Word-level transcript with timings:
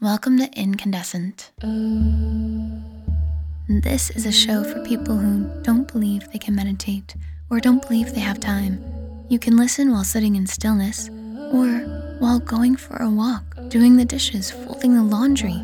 Welcome 0.00 0.38
to 0.38 0.48
Incandescent. 0.52 1.50
This 3.68 4.10
is 4.10 4.26
a 4.26 4.30
show 4.32 4.62
for 4.62 4.84
people 4.84 5.16
who 5.16 5.50
don't 5.62 5.92
believe 5.92 6.30
they 6.30 6.38
can 6.38 6.54
meditate 6.54 7.16
or 7.50 7.58
don't 7.58 7.82
believe 7.82 8.14
they 8.14 8.20
have 8.20 8.38
time. 8.38 8.80
You 9.28 9.40
can 9.40 9.56
listen 9.56 9.90
while 9.90 10.04
sitting 10.04 10.36
in 10.36 10.46
stillness 10.46 11.08
or 11.52 11.66
while 12.20 12.38
going 12.38 12.76
for 12.76 12.98
a 12.98 13.10
walk, 13.10 13.56
doing 13.70 13.96
the 13.96 14.04
dishes, 14.04 14.52
folding 14.52 14.94
the 14.94 15.02
laundry. 15.02 15.60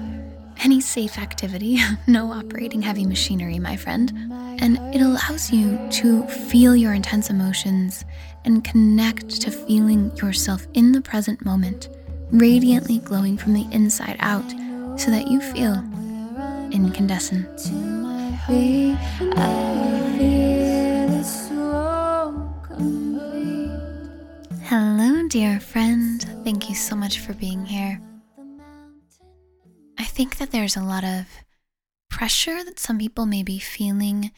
Any 0.64 0.80
safe 0.80 1.16
activity, 1.16 1.78
no 2.08 2.32
operating 2.32 2.82
heavy 2.82 3.06
machinery, 3.06 3.60
my 3.60 3.76
friend. 3.76 4.12
And 4.60 4.78
it 4.92 5.00
allows 5.00 5.52
you 5.52 5.78
to 5.92 6.26
feel 6.26 6.74
your 6.74 6.92
intense 6.92 7.30
emotions 7.30 8.04
and 8.44 8.64
connect 8.64 9.40
to 9.42 9.52
feeling 9.52 10.10
yourself 10.16 10.66
in 10.74 10.90
the 10.90 11.00
present 11.00 11.44
moment, 11.44 11.88
radiantly 12.30 12.98
glowing 12.98 13.36
from 13.36 13.54
the 13.54 13.66
inside 13.70 14.16
out 14.20 14.48
so 14.98 15.10
that 15.10 15.28
you 15.28 15.40
feel 15.40 15.74
incandescent. 16.70 17.70
Hello, 24.64 25.28
dear 25.28 25.60
friend. 25.60 26.22
Thank 26.44 26.68
you 26.68 26.74
so 26.74 26.96
much 26.96 27.20
for 27.20 27.34
being 27.34 27.64
here. 27.64 28.00
I 29.98 30.04
think 30.04 30.38
that 30.38 30.50
there's 30.50 30.76
a 30.76 30.82
lot 30.82 31.04
of 31.04 31.26
pressure 32.10 32.64
that 32.64 32.78
some 32.78 32.98
people 32.98 33.26
may 33.26 33.42
be 33.42 33.58
feeling 33.58 34.30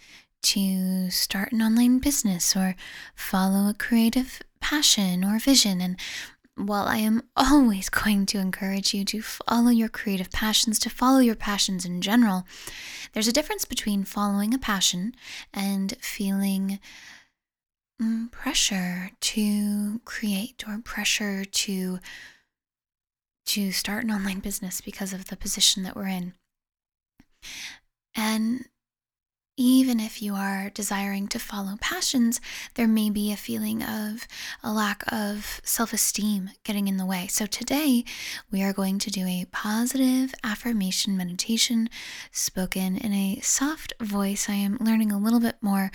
to 0.42 1.10
start 1.10 1.52
an 1.52 1.62
online 1.62 1.98
business 1.98 2.54
or 2.56 2.76
follow 3.14 3.68
a 3.68 3.74
creative 3.74 4.40
passion 4.60 5.24
or 5.24 5.38
vision. 5.38 5.80
And 5.80 5.96
while 6.56 6.86
I 6.86 6.96
am 6.96 7.22
always 7.36 7.88
going 7.88 8.26
to 8.26 8.38
encourage 8.38 8.94
you 8.94 9.04
to 9.06 9.22
follow 9.22 9.70
your 9.70 9.88
creative 9.88 10.30
passions, 10.30 10.78
to 10.80 10.90
follow 10.90 11.18
your 11.18 11.36
passions 11.36 11.84
in 11.84 12.00
general, 12.00 12.44
there's 13.12 13.28
a 13.28 13.32
difference 13.32 13.64
between 13.64 14.04
following 14.04 14.54
a 14.54 14.58
passion 14.58 15.14
and 15.52 15.96
feeling 16.00 16.80
mm, 18.00 18.30
pressure 18.30 19.10
to 19.20 20.00
create 20.04 20.64
or 20.66 20.78
pressure 20.78 21.44
to 21.44 21.98
to 23.44 23.70
start 23.70 24.02
an 24.02 24.10
online 24.10 24.40
business 24.40 24.80
because 24.80 25.12
of 25.12 25.26
the 25.26 25.36
position 25.36 25.84
that 25.84 25.94
we're 25.94 26.08
in. 26.08 26.34
And 28.16 28.66
even 29.56 29.98
if 30.00 30.20
you 30.20 30.34
are 30.34 30.70
desiring 30.74 31.28
to 31.28 31.38
follow 31.38 31.76
passions, 31.80 32.40
there 32.74 32.86
may 32.86 33.08
be 33.08 33.32
a 33.32 33.36
feeling 33.36 33.82
of 33.82 34.26
a 34.62 34.72
lack 34.72 35.02
of 35.10 35.60
self 35.64 35.92
esteem 35.92 36.50
getting 36.64 36.88
in 36.88 36.98
the 36.98 37.06
way. 37.06 37.26
So, 37.28 37.46
today 37.46 38.04
we 38.50 38.62
are 38.62 38.72
going 38.72 38.98
to 38.98 39.10
do 39.10 39.26
a 39.26 39.46
positive 39.52 40.34
affirmation 40.44 41.16
meditation 41.16 41.88
spoken 42.30 42.96
in 42.96 43.12
a 43.12 43.40
soft 43.42 43.94
voice. 44.00 44.48
I 44.48 44.54
am 44.54 44.76
learning 44.80 45.10
a 45.10 45.18
little 45.18 45.40
bit 45.40 45.56
more 45.62 45.90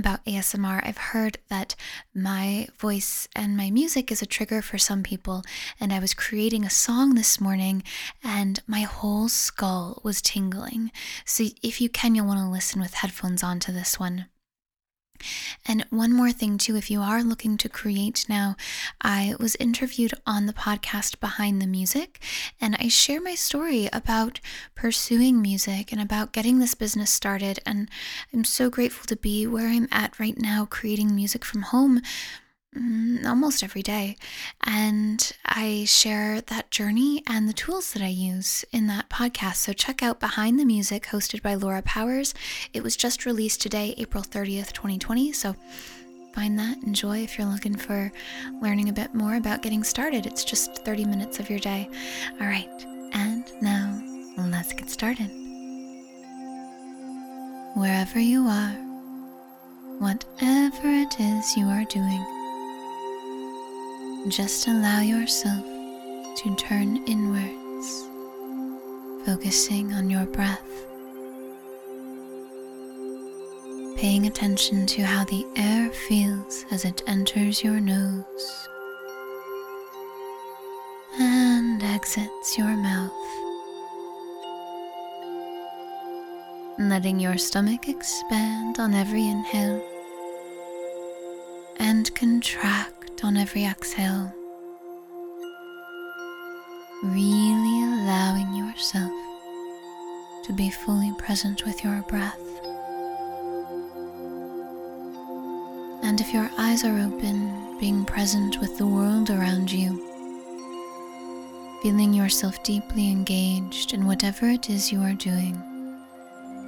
about 0.00 0.24
ASMR, 0.24 0.80
I've 0.82 0.96
heard 0.96 1.38
that 1.48 1.76
my 2.14 2.66
voice 2.78 3.28
and 3.36 3.56
my 3.56 3.70
music 3.70 4.10
is 4.10 4.22
a 4.22 4.26
trigger 4.26 4.62
for 4.62 4.78
some 4.78 5.02
people. 5.02 5.42
And 5.78 5.92
I 5.92 6.00
was 6.00 6.14
creating 6.14 6.64
a 6.64 6.70
song 6.70 7.14
this 7.14 7.40
morning 7.40 7.82
and 8.24 8.60
my 8.66 8.80
whole 8.80 9.28
skull 9.28 10.00
was 10.02 10.22
tingling. 10.22 10.90
So 11.26 11.44
if 11.62 11.80
you 11.80 11.90
can, 11.90 12.14
you'll 12.14 12.26
want 12.26 12.40
to 12.40 12.48
listen 12.48 12.80
with 12.80 12.94
headphones 12.94 13.42
on 13.42 13.60
to 13.60 13.72
this 13.72 14.00
one. 14.00 14.26
And 15.66 15.84
one 15.90 16.12
more 16.12 16.32
thing, 16.32 16.58
too, 16.58 16.76
if 16.76 16.90
you 16.90 17.00
are 17.00 17.22
looking 17.22 17.56
to 17.58 17.68
create 17.68 18.26
now, 18.28 18.56
I 19.00 19.34
was 19.38 19.56
interviewed 19.56 20.14
on 20.26 20.46
the 20.46 20.52
podcast 20.52 21.20
Behind 21.20 21.60
the 21.60 21.66
Music, 21.66 22.22
and 22.60 22.76
I 22.78 22.88
share 22.88 23.20
my 23.20 23.34
story 23.34 23.88
about 23.92 24.40
pursuing 24.74 25.40
music 25.42 25.92
and 25.92 26.00
about 26.00 26.32
getting 26.32 26.58
this 26.58 26.74
business 26.74 27.10
started. 27.10 27.60
And 27.64 27.88
I'm 28.32 28.44
so 28.44 28.70
grateful 28.70 29.06
to 29.06 29.16
be 29.16 29.46
where 29.46 29.68
I'm 29.68 29.88
at 29.90 30.18
right 30.18 30.38
now, 30.38 30.66
creating 30.68 31.14
music 31.14 31.44
from 31.44 31.62
home 31.62 32.02
Mm, 32.76 33.26
almost 33.26 33.64
every 33.64 33.82
day. 33.82 34.16
And 34.62 35.32
I 35.44 35.84
share 35.86 36.40
that 36.42 36.70
journey 36.70 37.20
and 37.26 37.48
the 37.48 37.52
tools 37.52 37.92
that 37.92 38.02
I 38.02 38.08
use 38.08 38.64
in 38.70 38.86
that 38.86 39.08
podcast. 39.08 39.56
So 39.56 39.72
check 39.72 40.04
out 40.04 40.20
Behind 40.20 40.58
the 40.58 40.64
Music, 40.64 41.06
hosted 41.06 41.42
by 41.42 41.54
Laura 41.54 41.82
Powers. 41.82 42.32
It 42.72 42.84
was 42.84 42.96
just 42.96 43.26
released 43.26 43.60
today, 43.60 43.94
April 43.98 44.22
30th, 44.22 44.72
2020. 44.72 45.32
So 45.32 45.56
find 46.32 46.56
that, 46.60 46.76
enjoy 46.84 47.18
if 47.18 47.36
you're 47.36 47.48
looking 47.48 47.74
for 47.74 48.12
learning 48.62 48.88
a 48.88 48.92
bit 48.92 49.14
more 49.14 49.34
about 49.34 49.62
getting 49.62 49.82
started. 49.82 50.24
It's 50.24 50.44
just 50.44 50.84
30 50.84 51.06
minutes 51.06 51.40
of 51.40 51.50
your 51.50 51.58
day. 51.58 51.90
All 52.40 52.46
right. 52.46 52.70
And 53.12 53.50
now 53.60 54.00
let's 54.38 54.72
get 54.72 54.88
started. 54.88 55.28
Wherever 57.74 58.20
you 58.20 58.46
are, 58.46 58.74
whatever 59.98 60.88
it 60.88 61.18
is 61.18 61.56
you 61.56 61.66
are 61.66 61.84
doing, 61.86 62.39
just 64.28 64.68
allow 64.68 65.00
yourself 65.00 65.64
to 66.36 66.54
turn 66.56 67.02
inwards, 67.06 68.08
focusing 69.24 69.92
on 69.94 70.10
your 70.10 70.26
breath, 70.26 70.60
paying 73.96 74.26
attention 74.26 74.86
to 74.86 75.02
how 75.02 75.24
the 75.24 75.46
air 75.56 75.90
feels 75.90 76.64
as 76.70 76.84
it 76.84 77.02
enters 77.06 77.64
your 77.64 77.80
nose 77.80 78.68
and 81.18 81.82
exits 81.82 82.58
your 82.58 82.76
mouth. 82.76 83.10
Letting 86.78 87.20
your 87.20 87.38
stomach 87.38 87.88
expand 87.88 88.78
on 88.78 88.94
every 88.94 89.26
inhale 89.28 89.82
and 91.78 92.14
contract 92.14 92.99
on 93.24 93.36
every 93.36 93.64
exhale. 93.64 94.32
Really 97.02 97.82
allowing 97.82 98.54
yourself 98.54 99.12
to 100.44 100.52
be 100.52 100.70
fully 100.70 101.12
present 101.18 101.64
with 101.64 101.82
your 101.82 102.02
breath. 102.08 102.40
And 106.02 106.20
if 106.20 106.32
your 106.32 106.50
eyes 106.58 106.84
are 106.84 106.98
open, 106.98 107.78
being 107.78 108.04
present 108.04 108.60
with 108.60 108.78
the 108.78 108.86
world 108.86 109.30
around 109.30 109.70
you, 109.70 109.90
feeling 111.82 112.12
yourself 112.12 112.62
deeply 112.62 113.10
engaged 113.10 113.94
in 113.94 114.06
whatever 114.06 114.48
it 114.48 114.68
is 114.68 114.92
you 114.92 115.00
are 115.00 115.14
doing, 115.14 115.60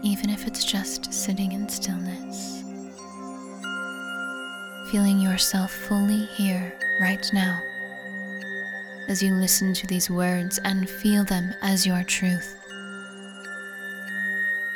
even 0.02 0.30
if 0.30 0.46
it's 0.46 0.64
just 0.64 1.12
sitting 1.12 1.52
in 1.52 1.68
stillness 1.68 2.61
feeling 4.92 5.18
yourself 5.18 5.72
fully 5.72 6.26
here 6.26 6.70
right 7.00 7.32
now 7.32 7.62
as 9.08 9.22
you 9.22 9.32
listen 9.34 9.72
to 9.72 9.86
these 9.86 10.10
words 10.10 10.58
and 10.66 10.86
feel 10.86 11.24
them 11.24 11.54
as 11.62 11.86
your 11.86 12.04
truth. 12.04 12.60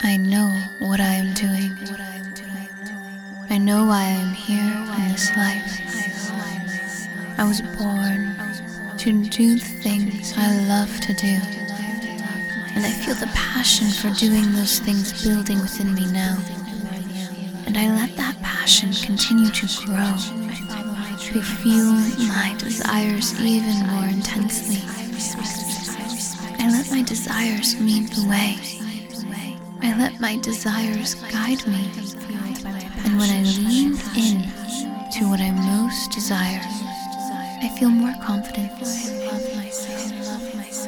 I 0.00 0.16
know 0.16 0.48
what 0.78 1.00
I 1.00 1.12
am 1.12 1.34
doing. 1.34 1.70
I 3.50 3.58
know 3.58 3.84
why 3.84 4.04
I 4.04 4.16
am 4.24 4.32
here 4.32 4.72
in 4.96 5.12
this 5.12 5.36
life. 5.36 5.80
I 7.38 7.44
was 7.44 7.60
born 7.60 8.34
to 8.96 9.22
do 9.28 9.56
the 9.56 9.80
things 9.82 10.32
I 10.34 10.66
love 10.66 10.98
to 11.00 11.12
do. 11.12 11.38
And 12.74 12.86
I 12.86 12.90
feel 12.90 13.16
the 13.16 13.30
passion 13.34 13.88
for 13.88 14.08
doing 14.18 14.50
those 14.54 14.78
things 14.78 15.22
building 15.22 15.60
within 15.60 15.92
me 15.92 16.10
now. 16.10 16.38
And 17.76 17.92
I 17.92 18.06
let 18.06 18.16
that 18.16 18.40
passion 18.40 18.90
continue 18.90 19.50
to 19.50 19.66
grow, 19.84 20.14
to 21.28 21.42
feel 21.42 21.92
my 22.26 22.56
desires 22.58 23.38
even 23.38 23.86
more 23.88 24.06
intensely. 24.06 24.80
I 26.58 26.70
let 26.72 26.90
my 26.90 27.02
desires 27.02 27.78
lead 27.78 28.08
the 28.08 28.26
way. 28.30 28.56
I 29.82 29.94
let 29.98 30.18
my 30.20 30.38
desires 30.38 31.16
guide 31.30 31.66
me. 31.66 31.90
And 33.04 33.18
when 33.18 33.28
I 33.28 33.42
lean 33.42 33.92
in 34.16 34.40
to 35.12 35.28
what 35.28 35.40
I 35.40 35.50
most 35.50 36.12
desire, 36.12 36.62
I 37.62 37.76
feel 37.78 37.90
more 37.90 38.14
confident. 38.24 38.72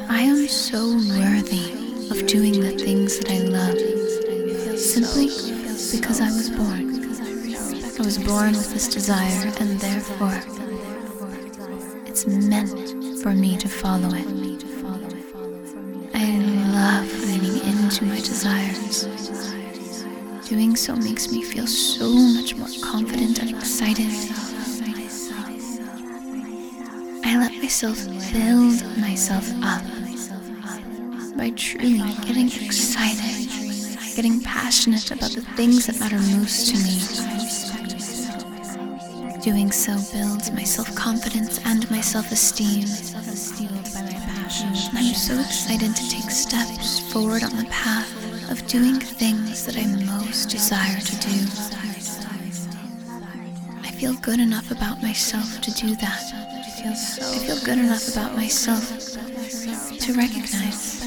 I 0.09 0.23
am 0.23 0.49
so 0.49 0.95
worthy 1.19 1.71
of 2.11 2.27
doing 2.27 2.59
the 2.61 2.73
things 2.73 3.19
that 3.19 3.31
I 3.31 3.41
love 3.41 3.79
simply 4.79 5.29
because 5.91 6.21
I 6.21 6.27
was 6.27 6.51
born. 6.51 6.88
I 7.99 8.03
was 8.05 8.17
born 8.17 8.53
with 8.53 8.73
this 8.73 8.87
desire, 8.89 9.53
and 9.59 9.81
therefore, 9.81 10.41
it's 12.06 12.27
meant 12.27 12.71
for 13.23 13.33
me 13.33 13.56
to 13.56 13.69
follow 13.69 14.11
it. 14.15 14.27
I 16.15 16.31
love 16.73 17.09
leaning 17.25 17.61
into 17.67 18.05
my 18.05 18.17
desires. 18.21 19.06
Doing 20.49 20.77
so 20.77 20.95
makes 20.95 21.31
me 21.33 21.43
feel 21.43 21.67
so 21.67 22.09
much 22.09 22.55
more 22.55 22.69
confident 22.83 23.41
and 23.41 23.50
excited. 23.50 24.12
I 27.25 27.37
let 27.39 27.53
myself 27.61 27.99
build 28.33 28.97
myself 28.99 29.47
up. 29.62 29.83
by 31.37 31.50
truly 31.50 32.12
getting 32.27 32.49
excited, 32.49 33.49
getting 34.17 34.41
passionate 34.41 35.11
about 35.11 35.31
the 35.31 35.43
things 35.56 35.87
that 35.87 36.00
matter 36.00 36.19
most 36.19 36.69
to 36.69 36.77
me. 36.79 37.48
Doing 39.43 39.70
so 39.70 39.94
builds 40.12 40.50
my 40.50 40.64
self 40.64 40.93
confidence 40.96 41.61
and 41.64 41.88
my 41.93 42.00
self 42.00 42.32
esteem. 42.32 42.82
I'm 44.94 45.14
so 45.14 45.38
excited 45.38 45.94
to 45.94 46.11
take 46.11 46.29
steps 46.31 46.99
forward 47.12 47.44
on 47.44 47.56
the 47.56 47.67
path 47.70 48.11
of 48.50 48.67
doing 48.67 48.99
things 48.99 49.64
that 49.64 49.76
I 49.76 49.87
most 50.05 50.50
desire 50.50 50.99
to 50.99 51.17
do. 51.20 51.46
I 53.82 53.90
feel 53.93 54.14
good 54.14 54.40
enough 54.40 54.73
about 54.73 55.00
myself 55.02 55.61
to 55.61 55.70
do 55.70 55.94
that. 55.96 56.23
I 56.85 57.38
feel 57.46 57.61
good 57.64 57.79
enough 57.79 58.08
about 58.08 58.35
myself 58.35 58.88
to 60.00 60.14
recognize 60.14 61.02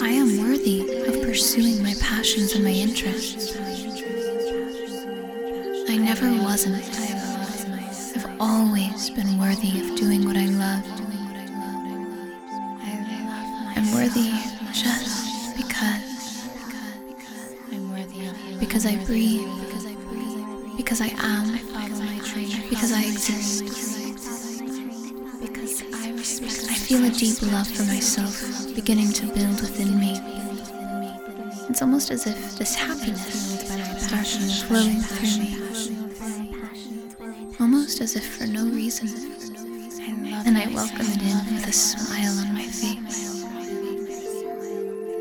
I 0.00 0.10
am 0.10 0.38
worthy 0.38 1.04
of 1.06 1.20
pursuing 1.22 1.82
my 1.82 1.94
passions 2.00 2.52
and 2.54 2.62
my 2.62 2.70
interests. 2.70 3.56
I 5.88 5.96
never 5.96 6.30
wasn't. 6.44 7.05
Always 8.38 9.08
been 9.10 9.38
worthy 9.38 9.80
of 9.80 9.96
doing 9.96 10.26
what 10.26 10.36
I 10.36 10.46
love. 10.46 10.84
I'm 13.74 13.92
worthy 13.94 14.30
just 14.72 15.56
because. 15.56 16.48
Because 18.60 18.84
I 18.84 18.96
breathe. 19.06 19.48
Because 20.76 21.00
I 21.00 21.08
am. 21.18 21.52
Because 22.68 22.92
I 22.92 23.04
exist. 23.04 23.64
Because 25.40 25.82
I 26.68 26.74
feel 26.74 27.04
a 27.04 27.10
deep 27.10 27.40
love 27.50 27.68
for 27.68 27.84
myself 27.84 28.74
beginning 28.74 29.12
to 29.12 29.26
build 29.26 29.60
within 29.62 29.98
me. 29.98 30.20
It's 31.70 31.80
almost 31.80 32.10
as 32.10 32.26
if 32.26 32.58
this 32.58 32.74
happiness 32.74 33.60
starts 34.06 34.62
flowing 34.62 35.00
through 35.00 35.42
me. 35.42 35.85
Almost 37.86 38.00
as 38.00 38.16
if 38.16 38.36
for 38.36 38.48
no 38.48 38.64
reason. 38.64 39.06
And 40.44 40.58
I 40.58 40.66
welcome 40.74 41.06
it 41.06 41.22
in 41.22 41.54
with 41.54 41.68
a 41.68 41.72
smile 41.72 42.36
on 42.40 42.52
my 42.52 42.66
face. 42.66 43.44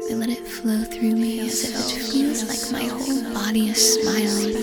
I 0.09 0.15
let 0.15 0.29
it 0.29 0.47
flow 0.47 0.83
through 0.83 1.15
me 1.15 1.41
as 1.41 1.63
if 1.63 1.75
it 1.75 2.01
feels 2.11 2.41
like 2.49 2.71
my 2.71 2.89
whole 2.89 3.33
body 3.35 3.69
is 3.69 3.77
smiling. 4.01 4.55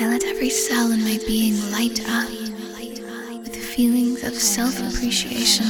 I 0.00 0.08
let 0.08 0.24
every 0.24 0.48
cell 0.48 0.90
in 0.90 1.04
my 1.04 1.18
being 1.26 1.70
light 1.70 2.00
up 2.08 2.30
with 3.42 3.56
feelings 3.56 4.24
of 4.24 4.32
self 4.32 4.78
appreciation, 4.78 5.66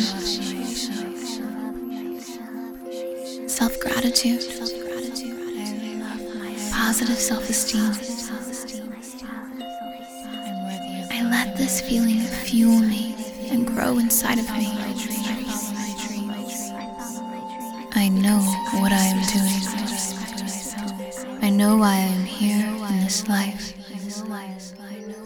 self 3.48 3.80
gratitude, 3.80 4.46
positive 6.70 7.18
self 7.18 7.50
esteem. 7.50 8.17
This 11.68 11.82
feeling 11.82 12.20
fuel 12.20 12.78
me 12.78 13.14
and 13.50 13.66
grow 13.66 13.98
inside 13.98 14.38
of 14.38 14.50
me. 14.56 14.68
I 17.92 18.08
know 18.08 18.38
what 18.80 18.90
I 18.90 19.04
am 19.12 19.20
doing. 19.36 19.62
I 21.42 21.50
know 21.50 21.76
why 21.76 21.92
I 21.92 22.08
am 22.16 22.24
here 22.24 22.64
in 22.88 23.00
this 23.00 23.28
life. 23.28 23.74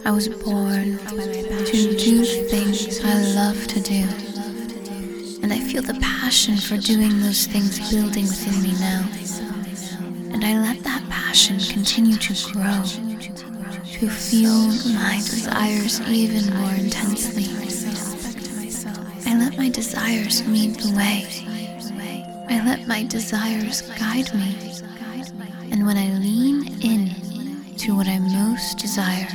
I 0.05 0.11
was 0.11 0.27
born 0.27 0.97
to 0.97 1.97
do 1.97 2.25
things 2.25 2.99
I 3.05 3.21
love 3.35 3.65
to 3.67 3.79
do. 3.79 4.03
And 5.41 5.53
I 5.53 5.61
feel 5.61 5.81
the 5.81 5.97
passion 6.01 6.57
for 6.57 6.75
doing 6.75 7.21
those 7.21 7.47
things 7.47 7.79
building 7.89 8.25
within 8.25 8.61
me 8.61 8.73
now. 8.81 9.07
And 10.33 10.43
I 10.43 10.59
let 10.59 10.83
that 10.83 11.09
passion 11.09 11.57
continue 11.59 12.17
to 12.17 12.33
grow, 12.51 12.83
to 14.03 14.09
feel 14.09 14.67
my 14.93 15.15
desires 15.15 16.01
even 16.01 16.53
more 16.57 16.73
intensely. 16.73 17.47
I 19.25 19.39
let 19.39 19.57
my 19.57 19.69
desires 19.69 20.45
lead 20.45 20.75
the 20.75 20.93
way. 20.93 21.25
I 22.49 22.65
let 22.65 22.85
my 22.85 23.03
desires 23.03 23.81
guide 23.97 24.33
me. 24.33 24.57
And 25.71 25.85
when 25.85 25.95
I 25.95 26.09
lean 26.19 26.81
in 26.81 27.15
to 27.77 27.95
what 27.95 28.09
I 28.09 28.19
most 28.19 28.77
desire, 28.77 29.27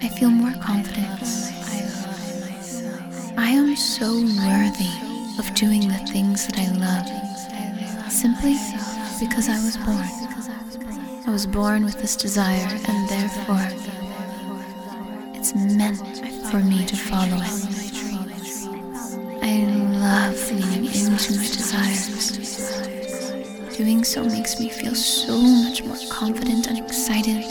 I 0.00 0.08
feel 0.08 0.30
more 0.30 0.54
confidence. 0.62 1.50
I 3.36 3.50
am 3.50 3.76
so 3.76 4.10
worthy 4.46 4.94
of 5.38 5.54
doing 5.54 5.86
the 5.86 6.00
things 6.10 6.46
that 6.46 6.58
I 6.58 6.68
love 6.78 8.10
simply 8.10 8.56
because 9.20 9.50
I 9.50 9.62
was 9.62 9.76
born. 9.76 10.25
I 11.26 11.30
was 11.30 11.44
born 11.44 11.84
with 11.84 12.00
this 12.00 12.14
desire, 12.14 12.68
and 12.86 13.08
therefore, 13.08 13.68
it's 15.34 15.56
meant 15.56 15.98
for 16.50 16.60
me 16.60 16.86
to 16.86 16.96
follow 16.96 17.38
it. 17.42 17.66
I 19.42 19.64
love 19.98 20.52
leaning 20.52 20.84
into 20.84 21.36
my 21.36 21.42
desires. 21.42 22.38
Doing 23.76 24.04
so 24.04 24.24
makes 24.24 24.60
me 24.60 24.68
feel 24.68 24.94
so 24.94 25.36
much 25.36 25.82
more 25.82 25.98
confident 26.08 26.68
and 26.68 26.78
excited. 26.78 27.44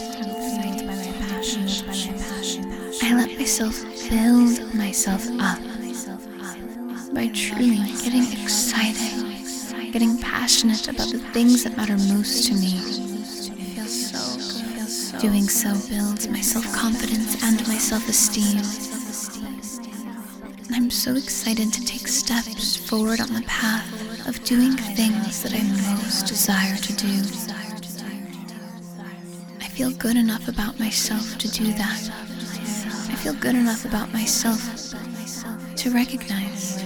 I 3.04 3.14
let 3.14 3.38
myself 3.38 3.78
build 4.10 4.74
myself 4.74 5.28
up 5.42 5.60
by 7.14 7.28
truly 7.34 7.92
getting 8.04 8.32
excited, 8.42 9.92
getting 9.92 10.18
passionate 10.18 10.88
about 10.88 11.12
the 11.12 11.20
things 11.34 11.66
that 11.66 11.76
matter 11.76 11.98
most 11.98 12.48
to 12.48 12.54
me. 12.54 13.15
Doing 15.26 15.50
so 15.50 15.74
builds 15.90 16.28
my 16.28 16.40
self 16.40 16.72
confidence 16.72 17.44
and 17.44 17.68
my 17.68 17.80
self 17.80 18.08
esteem. 18.08 18.62
I'm 20.72 20.92
so 20.92 21.16
excited 21.16 21.74
to 21.74 21.84
take 21.84 22.08
steps 22.08 22.76
forward 22.76 23.20
on 23.20 23.34
the 23.34 23.42
path 23.48 23.90
of 24.28 24.44
doing 24.44 24.74
things 24.74 25.42
that 25.42 25.52
I 25.56 25.64
most 25.96 26.28
desire 26.28 26.76
to 26.76 26.94
do. 26.94 27.24
I 29.62 29.68
feel 29.70 29.90
good 29.90 30.16
enough 30.16 30.48
about 30.48 30.80
myself 30.80 31.40
to 31.40 31.48
do 31.48 31.74
that. 31.74 32.12
I 33.10 33.16
feel 33.16 33.34
good 33.34 33.56
enough 33.56 33.84
about 33.84 34.14
myself 34.14 34.62
to 35.78 35.90
recognize 35.90 36.84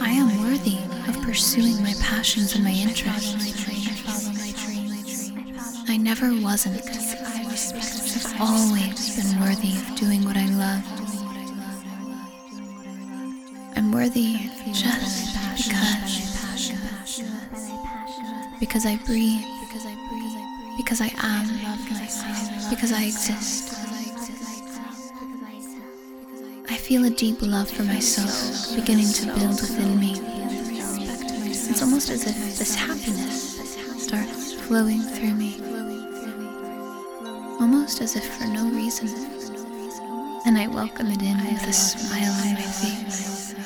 I 0.00 0.12
am 0.12 0.40
worthy 0.40 0.78
of 1.08 1.20
pursuing 1.22 1.82
my 1.82 1.92
passions 2.00 2.54
and 2.54 2.64
my 2.64 2.70
interests. 2.70 3.54
I 5.88 5.98
never 5.98 6.32
wasn't. 6.40 7.05
I've 7.56 8.38
always 8.38 9.16
been 9.16 9.40
worthy 9.40 9.78
of 9.78 9.96
doing 9.96 10.22
what 10.26 10.36
I 10.36 10.44
love. 10.44 10.84
I'm 13.74 13.90
worthy 13.92 14.50
just 14.74 15.32
because. 15.56 16.20
Because 18.60 18.84
I 18.84 18.96
breathe. 19.06 19.40
Because 20.76 21.00
I 21.00 21.10
am. 21.16 21.48
Because 22.68 22.92
I 22.92 23.04
exist. 23.04 23.72
I 26.68 26.76
feel 26.76 27.06
a 27.06 27.10
deep 27.10 27.40
love 27.40 27.70
for 27.70 27.84
myself 27.84 28.76
beginning 28.76 29.10
to 29.14 29.26
build 29.28 29.62
within 29.62 29.98
me. 29.98 30.20
It's 31.70 31.80
almost 31.80 32.10
as 32.10 32.26
if 32.26 32.58
this 32.58 32.74
happiness 32.74 33.56
starts 34.04 34.52
flowing 34.52 35.00
through 35.00 35.32
me. 35.32 35.75
Almost 37.66 38.00
as 38.00 38.14
if 38.14 38.24
for 38.24 38.46
no 38.46 38.64
reason. 38.70 39.08
And 40.46 40.56
I 40.56 40.68
welcome 40.68 41.08
it 41.08 41.20
in 41.20 41.36
with 41.36 41.66
a 41.66 41.72
smile 41.72 42.30
on 42.30 42.54
my 42.54 42.62
face. 42.62 43.56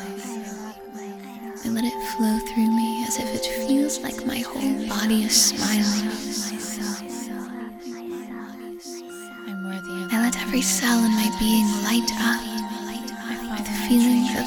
I 1.62 1.68
let 1.68 1.84
it 1.84 1.92
flow 2.16 2.38
through 2.38 2.70
me 2.74 3.04
as 3.06 3.18
if 3.18 3.28
it 3.34 3.44
feels 3.68 4.00
like 4.00 4.24
my 4.24 4.38
whole 4.38 4.88
body 4.88 5.24
is 5.24 5.36
smiling. 5.36 6.08
I 10.10 10.22
let 10.22 10.40
every 10.40 10.62
cell 10.62 11.04
in 11.04 11.12
my 11.12 11.30
being 11.38 11.68
light 11.84 12.10
up 12.24 12.40
with 13.58 13.68
feelings 13.86 14.30
of 14.40 14.46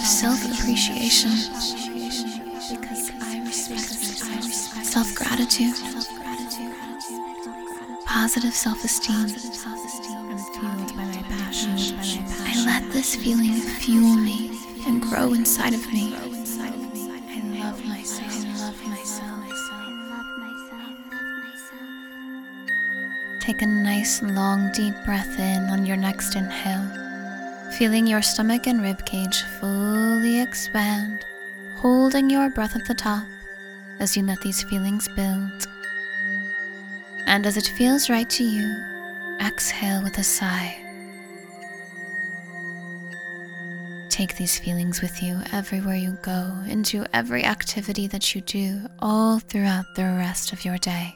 self 8.13 8.53
self 8.53 8.79
gratitude, 8.79 9.34
positive 9.34 9.55
self 9.55 9.86
esteem. 9.86 10.29
And 10.29 10.39
fueled 10.39 10.96
by 10.96 11.05
my 11.05 11.24
passion. 11.29 11.72
I 12.46 12.63
let 12.65 12.91
this 12.91 13.15
feeling 13.15 13.53
fuel 13.53 14.15
me 14.15 14.60
and 14.86 15.01
grow 15.01 15.34
inside 15.34 15.74
of 15.74 15.91
me. 15.91 16.13
I 16.15 16.27
love 17.60 17.86
myself. 17.86 18.32
I 18.32 18.38
love 18.62 18.86
myself. 18.88 19.34
Take 23.41 23.62
a 23.62 23.65
nice 23.65 24.22
long 24.22 24.72
deep 24.72 24.93
breath 25.05 25.39
in 25.39 25.63
on 25.70 25.86
your 25.86 25.98
next 25.98 26.36
inhale, 26.36 26.88
feeling 27.77 28.08
your 28.08 28.22
stomach 28.22 28.67
and 28.67 28.82
rib 28.82 29.05
cage 29.05 29.41
fully 29.60 30.39
expand 30.39 31.25
holding 31.75 32.29
your 32.29 32.50
breath 32.50 32.75
at 32.77 32.86
the 32.86 32.93
top 32.93 33.25
as 34.00 34.15
you 34.15 34.24
let 34.24 34.39
these 34.39 34.63
feelings 34.63 35.10
build. 35.10 35.67
And 37.25 37.46
as 37.46 37.58
it 37.58 37.72
feels 37.77 38.10
right 38.10 38.30
to 38.32 38.44
you, 38.44 38.75
exhale 39.42 40.03
with 40.03 40.18
a 40.18 40.24
sigh. 40.24 40.77
Take 44.10 44.36
these 44.36 44.60
feelings 44.60 45.01
with 45.01 45.24
you 45.24 45.42
everywhere 45.51 45.96
you 45.96 46.18
go, 46.22 46.63
into 46.68 47.06
every 47.13 47.44
activity 47.44 48.06
that 48.08 48.36
you 48.36 48.42
do, 48.42 48.82
all 49.00 49.39
throughout 49.39 49.86
the 49.96 50.03
rest 50.03 50.53
of 50.53 50.63
your 50.63 50.77
day. 50.77 51.15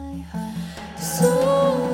So 0.97 1.90